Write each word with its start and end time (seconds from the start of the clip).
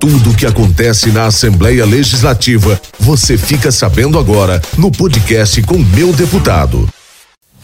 Tudo 0.00 0.30
o 0.30 0.34
que 0.34 0.46
acontece 0.46 1.12
na 1.12 1.26
Assembleia 1.26 1.84
Legislativa, 1.84 2.80
você 2.98 3.36
fica 3.36 3.70
sabendo 3.70 4.18
agora 4.18 4.58
no 4.78 4.90
podcast 4.90 5.62
com 5.64 5.76
meu 5.76 6.10
deputado. 6.10 6.88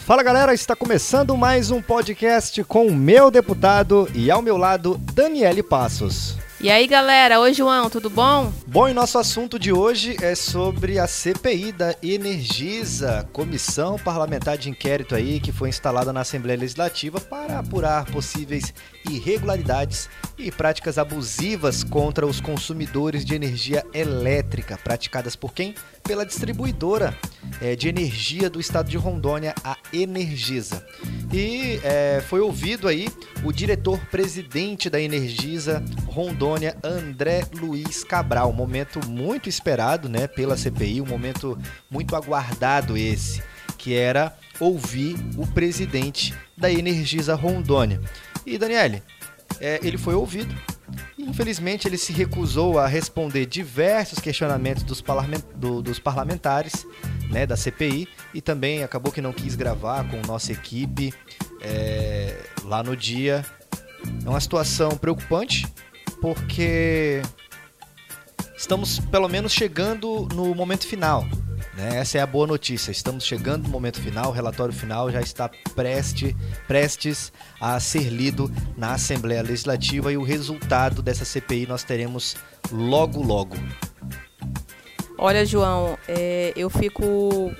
Fala 0.04 0.22
galera, 0.22 0.52
está 0.52 0.76
começando 0.76 1.34
mais 1.34 1.70
um 1.70 1.80
podcast 1.80 2.62
com 2.64 2.88
o 2.88 2.94
meu 2.94 3.30
deputado 3.30 4.06
e 4.14 4.30
ao 4.30 4.42
meu 4.42 4.58
lado, 4.58 5.00
Daniele 5.14 5.62
Passos. 5.62 6.36
E 6.58 6.70
aí 6.70 6.86
galera, 6.86 7.38
oi 7.38 7.52
João, 7.52 7.90
tudo 7.90 8.08
bom? 8.08 8.50
Bom, 8.66 8.88
e 8.88 8.94
nosso 8.94 9.18
assunto 9.18 9.58
de 9.58 9.72
hoje 9.72 10.16
é 10.22 10.34
sobre 10.34 10.98
a 10.98 11.06
CPI 11.06 11.70
da 11.70 11.94
Energisa, 12.02 13.28
Comissão 13.30 13.98
Parlamentar 13.98 14.56
de 14.56 14.70
Inquérito 14.70 15.14
aí 15.14 15.38
que 15.38 15.52
foi 15.52 15.68
instalada 15.68 16.14
na 16.14 16.20
Assembleia 16.20 16.58
Legislativa 16.58 17.20
para 17.20 17.58
apurar 17.58 18.06
possíveis 18.06 18.72
irregularidades 19.06 20.08
e 20.38 20.50
práticas 20.50 20.96
abusivas 20.96 21.84
contra 21.84 22.26
os 22.26 22.40
consumidores 22.40 23.22
de 23.22 23.34
energia 23.34 23.84
elétrica, 23.92 24.78
praticadas 24.78 25.36
por 25.36 25.52
quem? 25.52 25.74
Pela 26.02 26.24
distribuidora 26.24 27.14
é, 27.60 27.74
de 27.74 27.88
energia 27.88 28.50
do 28.50 28.60
estado 28.60 28.88
de 28.88 28.96
Rondônia, 28.96 29.54
a 29.64 29.76
Energisa. 29.92 30.86
E 31.32 31.80
é, 31.82 32.22
foi 32.26 32.40
ouvido 32.40 32.88
aí 32.88 33.08
o 33.44 33.52
diretor-presidente 33.52 34.88
da 34.88 35.00
Energisa 35.00 35.82
Rondônia, 36.06 36.76
André 36.82 37.42
Luiz 37.54 38.04
Cabral. 38.04 38.50
Um 38.50 38.54
momento 38.54 39.00
muito 39.08 39.48
esperado 39.48 40.08
né, 40.08 40.26
pela 40.26 40.56
CPI, 40.56 41.00
um 41.00 41.06
momento 41.06 41.58
muito 41.90 42.14
aguardado 42.14 42.96
esse, 42.96 43.42
que 43.76 43.94
era 43.94 44.36
ouvir 44.60 45.16
o 45.36 45.46
presidente 45.46 46.34
da 46.56 46.70
Energisa 46.70 47.34
Rondônia. 47.34 48.00
E 48.44 48.56
Daniele, 48.58 49.02
é, 49.60 49.80
ele 49.82 49.98
foi 49.98 50.14
ouvido. 50.14 50.54
Infelizmente, 51.18 51.88
ele 51.88 51.98
se 51.98 52.12
recusou 52.12 52.78
a 52.78 52.86
responder 52.86 53.46
diversos 53.46 54.18
questionamentos 54.20 54.84
dos 54.84 55.98
parlamentares 55.98 56.86
né, 57.30 57.46
da 57.46 57.56
CPI 57.56 58.08
e 58.32 58.40
também 58.40 58.82
acabou 58.82 59.12
que 59.12 59.20
não 59.20 59.32
quis 59.32 59.54
gravar 59.54 60.08
com 60.08 60.20
nossa 60.26 60.52
equipe 60.52 61.12
é, 61.60 62.36
lá 62.64 62.82
no 62.82 62.96
dia. 62.96 63.44
É 64.24 64.28
uma 64.28 64.40
situação 64.40 64.90
preocupante 64.90 65.66
porque 66.20 67.22
estamos 68.56 68.98
pelo 68.98 69.28
menos 69.28 69.52
chegando 69.52 70.28
no 70.34 70.54
momento 70.54 70.86
final 70.86 71.24
né? 71.76 71.98
Essa 71.98 72.18
é 72.18 72.20
a 72.22 72.26
boa 72.26 72.46
notícia. 72.46 72.90
Estamos 72.90 73.24
chegando 73.24 73.64
no 73.64 73.68
momento 73.68 74.00
final, 74.00 74.30
o 74.30 74.32
relatório 74.32 74.72
final 74.72 75.10
já 75.10 75.20
está 75.20 75.50
preste, 75.74 76.34
prestes 76.66 77.30
a 77.60 77.78
ser 77.78 78.08
lido 78.08 78.50
na 78.76 78.94
Assembleia 78.94 79.42
Legislativa 79.42 80.10
e 80.10 80.16
o 80.16 80.22
resultado 80.22 81.02
dessa 81.02 81.24
CPI 81.24 81.66
nós 81.66 81.84
teremos 81.84 82.34
logo, 82.72 83.22
logo. 83.22 83.56
Olha, 85.18 85.44
João, 85.46 85.98
é, 86.06 86.52
eu 86.56 86.68
fico 86.68 87.52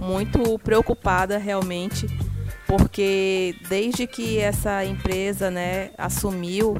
muito 0.00 0.58
preocupada 0.60 1.38
realmente, 1.38 2.06
porque 2.66 3.54
desde 3.68 4.06
que 4.06 4.38
essa 4.38 4.84
empresa 4.84 5.50
né, 5.50 5.90
assumiu, 5.98 6.76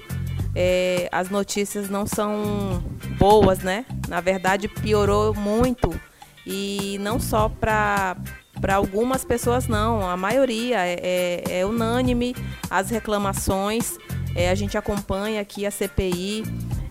é, 0.55 1.09
as 1.13 1.31
notícias 1.31 1.89
não 1.89 2.07
são 2.07 2.83
boas, 3.19 3.61
né? 3.61 3.85
Na 4.09 4.21
verdade, 4.21 4.69
piorou 4.69 5.35
muito 5.35 5.99
e 6.47 6.99
não 7.01 7.21
só 7.21 7.49
para 7.49 8.17
para 8.61 8.77
algumas 8.77 9.25
pessoas 9.25 9.67
não, 9.67 10.09
a 10.09 10.17
maioria 10.17 10.87
é, 10.87 10.95
é, 11.03 11.61
é 11.61 11.67
unânime 11.67 12.33
as 12.71 12.91
reclamações. 12.91 13.99
É, 14.37 14.51
a 14.51 14.55
gente 14.55 14.79
acompanha 14.79 15.41
aqui 15.41 15.67
a 15.67 15.71
CPI, 15.71 16.45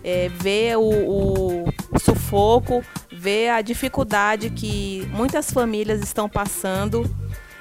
é, 0.04 0.28
vê 0.28 0.76
o, 0.76 0.80
o, 0.80 1.64
o, 1.90 1.98
sufoco, 1.98 2.84
vê 3.22 3.48
a 3.48 3.62
dificuldade 3.62 4.50
que 4.50 5.08
muitas 5.12 5.52
famílias 5.52 6.02
estão 6.02 6.28
passando, 6.28 7.08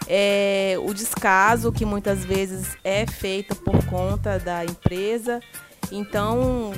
é, 0.08 0.76
o 0.80 0.92
descaso 0.92 1.72
que 1.72 1.86
muitas 1.86 2.26
vezes 2.26 2.76
é 2.84 3.06
feito 3.06 3.56
por 3.56 3.86
conta 3.86 4.40
da 4.40 4.66
empresa. 4.66 5.40
Então, 5.92 6.72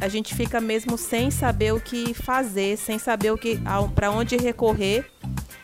a 0.00 0.08
gente 0.08 0.34
fica 0.34 0.62
mesmo 0.62 0.96
sem 0.96 1.30
saber 1.30 1.74
o 1.74 1.80
que 1.80 2.14
fazer, 2.14 2.78
sem 2.78 2.98
saber 2.98 3.32
o 3.32 3.36
que 3.36 3.60
para 3.94 4.10
onde 4.10 4.38
recorrer. 4.38 5.04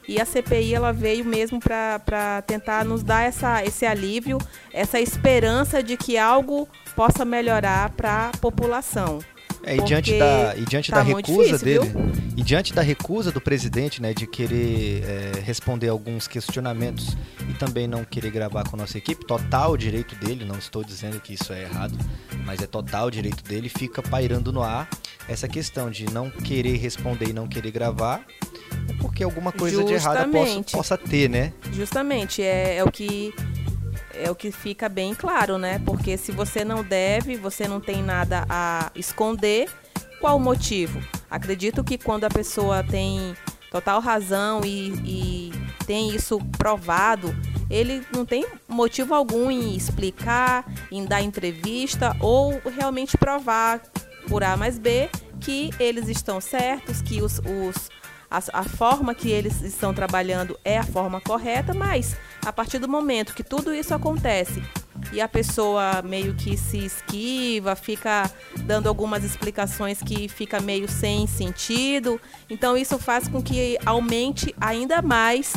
E 0.06 0.20
a 0.20 0.26
CPI 0.26 0.74
ela 0.74 0.92
veio 0.92 1.24
mesmo 1.24 1.58
para 1.58 2.42
tentar 2.46 2.84
nos 2.84 3.02
dar 3.02 3.22
essa, 3.22 3.64
esse 3.64 3.86
alívio, 3.86 4.36
essa 4.74 5.00
esperança 5.00 5.82
de 5.82 5.96
que 5.96 6.18
algo 6.18 6.68
possa 6.94 7.24
melhorar 7.24 7.90
para 7.90 8.28
a 8.28 8.38
população. 8.38 9.20
É, 9.62 9.76
e 9.76 9.82
diante 9.82 10.18
da, 10.18 10.54
e 10.56 10.64
diante 10.64 10.90
tá 10.90 10.98
da 10.98 11.02
recusa 11.02 11.58
difícil, 11.58 11.58
dele, 11.58 11.88
viu? 11.88 12.12
e 12.36 12.42
diante 12.42 12.72
da 12.72 12.82
recusa 12.82 13.32
do 13.32 13.40
presidente, 13.40 14.00
né, 14.00 14.14
de 14.14 14.26
querer 14.26 15.02
é, 15.04 15.40
responder 15.40 15.88
alguns 15.88 16.28
questionamentos 16.28 17.16
e 17.48 17.54
também 17.54 17.86
não 17.86 18.04
querer 18.04 18.30
gravar 18.30 18.68
com 18.68 18.76
a 18.76 18.78
nossa 18.78 18.96
equipe, 18.96 19.26
total 19.26 19.76
direito 19.76 20.14
dele, 20.16 20.44
não 20.44 20.56
estou 20.56 20.84
dizendo 20.84 21.20
que 21.20 21.34
isso 21.34 21.52
é 21.52 21.62
errado, 21.62 21.98
mas 22.44 22.62
é 22.62 22.66
total 22.66 23.10
direito 23.10 23.42
dele, 23.44 23.68
fica 23.68 24.02
pairando 24.02 24.52
no 24.52 24.62
ar 24.62 24.88
essa 25.28 25.48
questão 25.48 25.90
de 25.90 26.06
não 26.12 26.30
querer 26.30 26.76
responder 26.76 27.28
e 27.30 27.32
não 27.32 27.46
querer 27.46 27.70
gravar, 27.70 28.24
porque 29.00 29.22
alguma 29.22 29.52
coisa 29.52 29.76
Justamente. 29.76 30.00
de 30.00 30.06
errado 30.06 30.30
possa, 30.30 30.76
possa 30.76 30.98
ter, 30.98 31.28
né? 31.28 31.52
Justamente, 31.72 32.42
é, 32.42 32.76
é 32.76 32.84
o 32.84 32.90
que 32.90 33.34
é 34.18 34.30
o 34.30 34.34
que 34.34 34.50
fica 34.50 34.88
bem 34.88 35.14
claro, 35.14 35.58
né? 35.58 35.80
Porque 35.84 36.16
se 36.16 36.32
você 36.32 36.64
não 36.64 36.82
deve, 36.82 37.36
você 37.36 37.66
não 37.66 37.80
tem 37.80 38.02
nada 38.02 38.44
a 38.48 38.90
esconder, 38.94 39.68
qual 40.20 40.36
o 40.36 40.40
motivo? 40.40 41.00
Acredito 41.30 41.84
que 41.84 41.96
quando 41.96 42.24
a 42.24 42.30
pessoa 42.30 42.82
tem 42.82 43.34
total 43.70 44.00
razão 44.00 44.62
e, 44.64 44.92
e 45.04 45.52
tem 45.86 46.14
isso 46.14 46.38
provado, 46.56 47.34
ele 47.70 48.02
não 48.12 48.24
tem 48.24 48.46
motivo 48.66 49.14
algum 49.14 49.50
em 49.50 49.76
explicar, 49.76 50.64
em 50.90 51.04
dar 51.04 51.22
entrevista 51.22 52.16
ou 52.20 52.60
realmente 52.64 53.16
provar 53.16 53.80
por 54.28 54.42
A 54.42 54.56
mais 54.56 54.78
B 54.78 55.08
que 55.40 55.70
eles 55.78 56.08
estão 56.08 56.40
certos, 56.40 57.00
que 57.00 57.22
os, 57.22 57.38
os 57.38 57.90
a, 58.30 58.60
a, 58.60 58.64
forma 58.64 59.14
que 59.14 59.30
eles 59.30 59.62
estão 59.62 59.94
trabalhando 59.94 60.58
é 60.64 60.78
a 60.78 60.84
forma 60.84 61.20
correta, 61.20 61.72
mas 61.72 62.16
a 62.44 62.52
partir 62.52 62.78
do 62.78 62.88
momento 62.88 63.34
que 63.34 63.42
tudo 63.42 63.74
isso 63.74 63.94
acontece 63.94 64.62
e 65.12 65.20
a 65.20 65.28
pessoa 65.28 66.02
meio 66.02 66.34
que 66.34 66.56
se 66.56 66.84
esquiva, 66.84 67.74
fica 67.76 68.30
dando 68.60 68.88
algumas 68.88 69.24
explicações 69.24 70.02
que 70.02 70.28
fica 70.28 70.60
meio 70.60 70.88
sem 70.88 71.26
sentido, 71.26 72.20
então 72.50 72.76
isso 72.76 72.98
faz 72.98 73.28
com 73.28 73.42
que 73.42 73.78
aumente 73.86 74.54
ainda 74.60 75.00
mais 75.00 75.52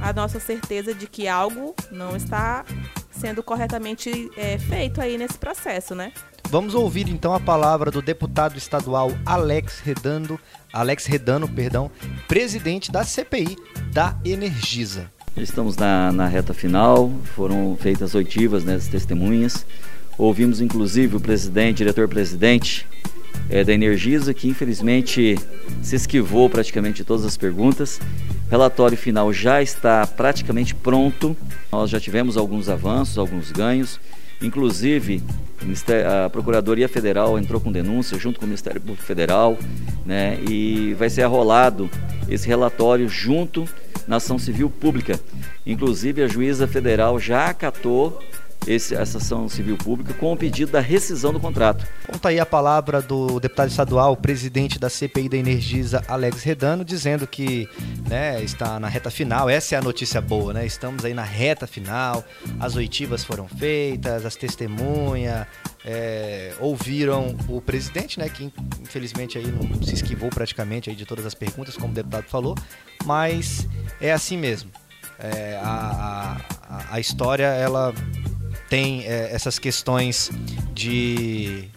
a 0.00 0.12
nossa 0.12 0.40
certeza 0.40 0.94
de 0.94 1.06
que 1.06 1.28
algo 1.28 1.74
não 1.90 2.16
está 2.16 2.64
sendo 3.10 3.42
corretamente 3.42 4.30
é, 4.36 4.58
feito 4.58 5.00
aí 5.00 5.18
nesse 5.18 5.36
processo, 5.36 5.94
né? 5.94 6.12
Vamos 6.50 6.74
ouvir 6.74 7.08
então 7.08 7.32
a 7.32 7.38
palavra 7.38 7.92
do 7.92 8.02
deputado 8.02 8.58
estadual 8.58 9.12
Alex 9.24 9.78
Redando, 9.78 10.38
Alex 10.72 11.06
Redano, 11.06 11.48
perdão, 11.48 11.88
presidente 12.26 12.90
da 12.90 13.04
CPI 13.04 13.56
da 13.92 14.18
Energisa. 14.24 15.12
Estamos 15.36 15.76
na, 15.76 16.10
na 16.10 16.26
reta 16.26 16.52
final, 16.52 17.08
foram 17.36 17.76
feitas 17.80 18.16
oitivas 18.16 18.64
né, 18.64 18.80
testemunhas. 18.90 19.64
Ouvimos 20.18 20.60
inclusive 20.60 21.14
o 21.14 21.20
presidente, 21.20 21.78
diretor-presidente 21.78 22.84
é, 23.48 23.62
da 23.62 23.72
Energisa, 23.72 24.34
que 24.34 24.48
infelizmente 24.48 25.38
se 25.80 25.94
esquivou 25.94 26.50
praticamente 26.50 26.96
de 26.96 27.04
todas 27.04 27.24
as 27.24 27.36
perguntas. 27.36 28.00
Relatório 28.50 28.98
final 28.98 29.32
já 29.32 29.62
está 29.62 30.04
praticamente 30.04 30.74
pronto. 30.74 31.36
Nós 31.70 31.90
já 31.90 32.00
tivemos 32.00 32.36
alguns 32.36 32.68
avanços, 32.68 33.18
alguns 33.18 33.52
ganhos. 33.52 34.00
Inclusive, 34.42 35.22
a 36.24 36.30
Procuradoria 36.30 36.88
Federal 36.88 37.38
entrou 37.38 37.60
com 37.60 37.70
denúncia 37.70 38.18
junto 38.18 38.38
com 38.38 38.46
o 38.46 38.48
Ministério 38.48 38.80
Público 38.80 39.02
Federal, 39.02 39.58
né, 40.06 40.38
e 40.48 40.94
vai 40.94 41.10
ser 41.10 41.22
arrolado 41.22 41.90
esse 42.28 42.48
relatório 42.48 43.08
junto 43.08 43.68
na 44.08 44.16
ação 44.16 44.38
civil 44.38 44.70
pública. 44.70 45.20
Inclusive, 45.66 46.22
a 46.22 46.28
juíza 46.28 46.66
federal 46.66 47.20
já 47.20 47.46
acatou 47.46 48.18
esse, 48.66 48.94
essa 48.94 49.18
ação 49.18 49.48
civil 49.48 49.76
pública 49.76 50.12
com 50.14 50.32
o 50.32 50.36
pedido 50.36 50.72
da 50.72 50.80
rescisão 50.80 51.32
do 51.32 51.40
contrato. 51.40 51.86
Conta 52.06 52.28
aí 52.28 52.38
a 52.38 52.46
palavra 52.46 53.00
do 53.00 53.40
deputado 53.40 53.68
estadual, 53.68 54.16
presidente 54.16 54.78
da 54.78 54.90
CPI 54.90 55.28
da 55.28 55.36
Energisa, 55.36 56.04
Alex 56.06 56.42
Redano, 56.42 56.84
dizendo 56.84 57.26
que 57.26 57.68
né, 58.08 58.42
está 58.42 58.78
na 58.78 58.88
reta 58.88 59.10
final. 59.10 59.48
Essa 59.48 59.74
é 59.74 59.78
a 59.78 59.82
notícia 59.82 60.20
boa, 60.20 60.52
né? 60.52 60.66
Estamos 60.66 61.04
aí 61.04 61.14
na 61.14 61.24
reta 61.24 61.66
final, 61.66 62.24
as 62.58 62.76
oitivas 62.76 63.24
foram 63.24 63.48
feitas, 63.48 64.26
as 64.26 64.36
testemunhas. 64.36 65.46
É, 65.82 66.52
ouviram 66.60 67.34
o 67.48 67.58
presidente, 67.58 68.18
né, 68.18 68.28
que 68.28 68.52
infelizmente 68.82 69.38
aí 69.38 69.46
não 69.46 69.82
se 69.82 69.94
esquivou 69.94 70.28
praticamente 70.28 70.90
aí 70.90 70.96
de 70.96 71.06
todas 71.06 71.24
as 71.24 71.32
perguntas, 71.34 71.74
como 71.74 71.92
o 71.92 71.94
deputado 71.94 72.24
falou, 72.24 72.54
mas 73.06 73.66
é 73.98 74.12
assim 74.12 74.36
mesmo. 74.36 74.70
É, 75.18 75.58
a, 75.62 76.38
a, 76.68 76.94
a 76.94 77.00
história 77.00 77.46
ela 77.46 77.94
tem 78.70 79.04
é, 79.04 79.34
essas 79.34 79.58
questões 79.58 80.30
de 80.72 81.68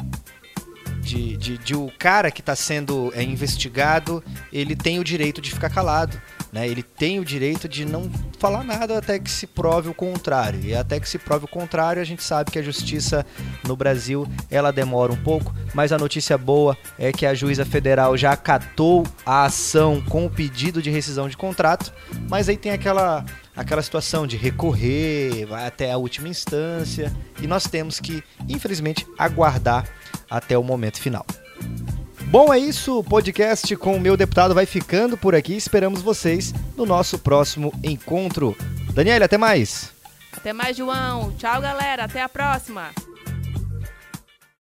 de, 1.01 1.35
de, 1.35 1.57
de 1.57 1.75
o 1.75 1.91
cara 1.99 2.31
que 2.31 2.39
está 2.39 2.55
sendo 2.55 3.11
é, 3.13 3.21
investigado, 3.21 4.23
ele 4.53 4.73
tem 4.73 4.99
o 4.99 5.03
direito 5.03 5.41
de 5.41 5.51
ficar 5.51 5.69
calado. 5.69 6.19
Né? 6.49 6.65
Ele 6.65 6.81
tem 6.81 7.19
o 7.19 7.25
direito 7.25 7.67
de 7.67 7.83
não 7.83 8.09
falar 8.43 8.65
nada 8.65 8.97
até 8.97 9.17
que 9.19 9.31
se 9.31 9.47
prove 9.47 9.87
o 9.87 9.93
contrário. 9.93 10.59
E 10.65 10.75
até 10.75 10.99
que 10.99 11.07
se 11.07 11.17
prove 11.17 11.45
o 11.45 11.47
contrário, 11.47 12.01
a 12.01 12.05
gente 12.05 12.21
sabe 12.21 12.51
que 12.51 12.59
a 12.59 12.61
justiça 12.61 13.25
no 13.65 13.73
Brasil 13.73 14.27
ela 14.51 14.69
demora 14.69 15.13
um 15.13 15.23
pouco, 15.23 15.55
mas 15.73 15.93
a 15.93 15.97
notícia 15.97 16.37
boa 16.37 16.77
é 16.99 17.13
que 17.13 17.25
a 17.25 17.33
juíza 17.33 17.63
federal 17.63 18.17
já 18.17 18.33
acatou 18.33 19.07
a 19.25 19.45
ação 19.45 20.01
com 20.01 20.25
o 20.25 20.29
pedido 20.29 20.81
de 20.81 20.89
rescisão 20.89 21.29
de 21.29 21.37
contrato, 21.37 21.93
mas 22.29 22.49
aí 22.49 22.57
tem 22.57 22.73
aquela 22.73 23.23
aquela 23.55 23.81
situação 23.81 24.27
de 24.27 24.35
recorrer, 24.35 25.45
vai 25.45 25.65
até 25.65 25.93
a 25.93 25.97
última 25.97 26.27
instância, 26.27 27.13
e 27.41 27.47
nós 27.47 27.63
temos 27.63 28.01
que, 28.01 28.21
infelizmente, 28.49 29.07
aguardar 29.17 29.87
até 30.29 30.57
o 30.57 30.63
momento 30.63 30.99
final. 30.99 31.25
Bom, 32.33 32.51
é 32.51 32.57
isso. 32.57 32.97
O 32.97 33.03
podcast 33.03 33.75
com 33.75 33.95
o 33.95 33.99
meu 33.99 34.17
deputado 34.17 34.55
vai 34.55 34.65
ficando 34.65 35.15
por 35.15 35.35
aqui. 35.35 35.55
Esperamos 35.55 36.01
vocês 36.01 36.51
no 36.75 36.83
nosso 36.83 37.19
próximo 37.19 37.71
encontro. 37.83 38.57
Daniela, 38.91 39.25
até 39.25 39.37
mais. 39.37 39.93
Até 40.35 40.51
mais, 40.51 40.75
João. 40.75 41.31
Tchau, 41.37 41.61
galera. 41.61 42.05
Até 42.05 42.23
a 42.23 42.27
próxima. 42.27 42.89